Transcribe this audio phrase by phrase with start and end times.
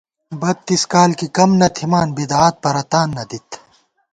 [0.41, 3.49] بَتّیس کال کی کم نہ تھِمان بدعات پرَتان نہ دِت